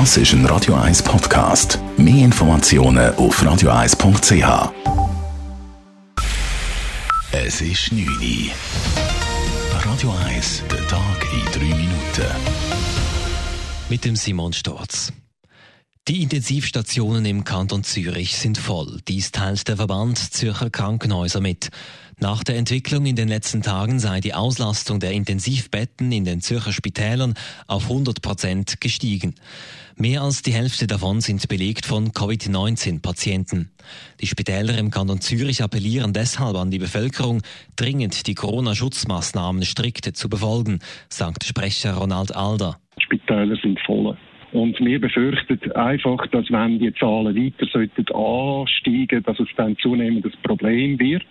[0.00, 1.78] Das ist ein Radio 1 Podcast.
[1.96, 4.72] Mehr Informationen auf radio1.ch.
[7.30, 8.50] Es ist 9 Uhr.
[9.84, 12.26] Radio 1, der Tag in 3 Minuten.
[13.88, 15.12] Mit dem Simon Storz.
[16.08, 19.00] Die Intensivstationen im Kanton Zürich sind voll.
[19.06, 21.68] Dies teilt der Verband Zürcher Krankenhäuser mit.
[22.20, 26.72] Nach der Entwicklung in den letzten Tagen sei die Auslastung der Intensivbetten in den Zürcher
[26.72, 27.34] Spitälern
[27.66, 29.34] auf 100 Prozent gestiegen.
[29.96, 33.70] Mehr als die Hälfte davon sind belegt von Covid-19-Patienten.
[34.20, 37.42] Die Spitäler im Kanton Zürich appellieren deshalb an die Bevölkerung,
[37.76, 42.78] dringend die Corona-Schutzmaßnahmen strikt zu befolgen, sagt Sprecher Ronald Alder.
[42.98, 44.16] Die Spitäler sind voll.
[44.52, 50.24] Und wir befürchten einfach, dass wenn die Zahlen weiter sollten ansteigen, dass es dann zunehmend
[50.24, 51.26] ein Problem wird.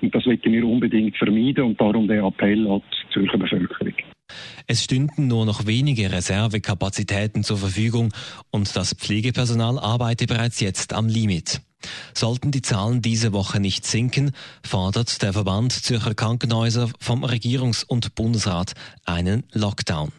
[0.00, 3.94] Und das wollen wir unbedingt vermeiden und darum der Appell an die Zürcher Bevölkerung.
[4.66, 8.12] Es stünden nur noch wenige Reservekapazitäten zur Verfügung
[8.50, 11.62] und das Pflegepersonal arbeite bereits jetzt am Limit.
[12.12, 14.32] Sollten die Zahlen diese Woche nicht sinken,
[14.62, 20.12] fordert der Verband Zürcher Krankenhäuser vom Regierungs- und Bundesrat einen Lockdown.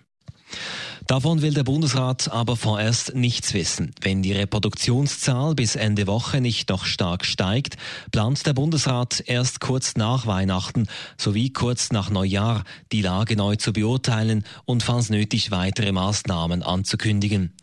[1.10, 3.94] Davon will der Bundesrat aber vorerst nichts wissen.
[4.00, 7.78] Wenn die Reproduktionszahl bis Ende Woche nicht noch stark steigt,
[8.12, 10.86] plant der Bundesrat erst kurz nach Weihnachten
[11.18, 17.54] sowie kurz nach Neujahr die Lage neu zu beurteilen und falls nötig weitere Maßnahmen anzukündigen.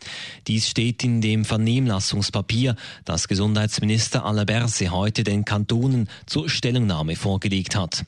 [0.47, 8.03] Dies steht in dem Vernehmlassungspapier, das Gesundheitsminister Alaberse heute den Kantonen zur Stellungnahme vorgelegt hat.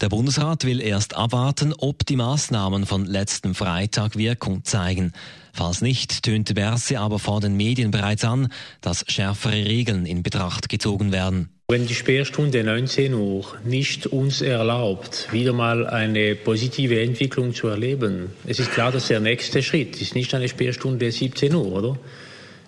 [0.00, 5.12] Der Bundesrat will erst abwarten, ob die Maßnahmen von letzten Freitag Wirkung zeigen.
[5.52, 8.48] Falls nicht, tönte Berse aber vor den Medien bereits an,
[8.80, 11.50] dass schärfere Regeln in Betracht gezogen werden.
[11.68, 18.30] Wenn die Sperrstunde 19 Uhr nicht uns erlaubt, wieder mal eine positive Entwicklung zu erleben,
[18.46, 21.98] es ist klar, dass der nächste Schritt ist nicht eine Sperrstunde 17 Uhr, oder?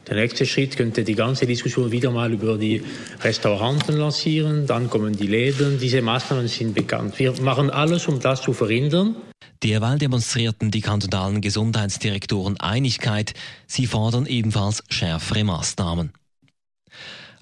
[0.09, 2.83] Der nächste Schritt könnte die ganze Diskussion wieder mal über die
[3.21, 5.79] Restauranten lancieren, dann kommen die Läden.
[5.79, 7.19] Diese Maßnahmen sind bekannt.
[7.19, 9.17] Wir machen alles, um das zu verhindern.
[9.63, 13.35] Derweil demonstrierten die kantonalen Gesundheitsdirektoren Einigkeit.
[13.67, 16.13] Sie fordern ebenfalls schärfere Maßnahmen.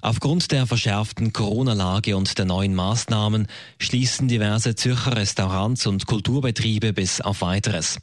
[0.03, 3.45] Aufgrund der verschärften Corona-Lage und der neuen Maßnahmen
[3.77, 7.99] schließen diverse Zürcher Restaurants und Kulturbetriebe bis auf weiteres.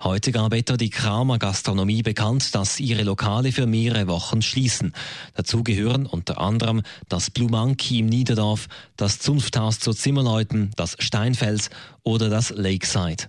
[0.00, 4.92] Heute gab etwa die Kramer Gastronomie bekannt, dass ihre Lokale für mehrere Wochen schließen.
[5.34, 11.70] Dazu gehören unter anderem das Blue Monkey im Niederdorf, das Zunfthaus zur Zimmerleuten, das Steinfels
[12.04, 13.24] oder das Lakeside.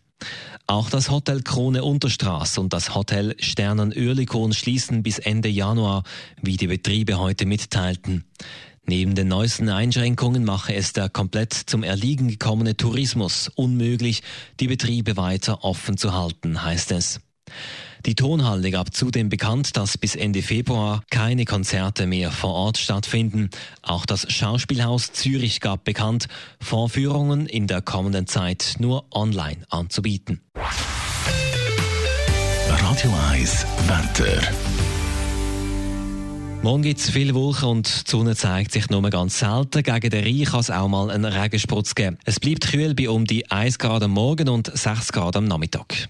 [0.68, 6.04] Auch das Hotel Krone Unterstraße und das Hotel Sternen Oerlikon schließen bis Ende Januar,
[6.42, 8.24] wie die Betriebe heute mitteilten.
[8.86, 14.24] Neben den neuesten Einschränkungen mache es der komplett zum Erliegen gekommene Tourismus unmöglich,
[14.60, 17.20] die Betriebe weiter offen zu halten, heißt es.
[18.06, 23.52] Die Tonhalle gab zudem bekannt, dass bis Ende Februar keine Konzerte mehr vor Ort stattfinden.
[23.84, 26.28] Auch das Schauspielhaus Zürich gab bekannt,
[26.60, 30.42] Vorführungen in der kommenden Zeit nur online anzubieten.
[32.68, 34.42] Radio 1 Wetter.
[36.64, 39.84] Morgen gibt es viele Wolken und die Sonne zeigt sich nur ganz selten.
[39.84, 42.18] Gegen den Rhein kann es auch mal einen Regensprutz geben.
[42.26, 46.10] Es bleibt kühl bei um die 1 Grad am Morgen und 6 Grad am Nachmittag.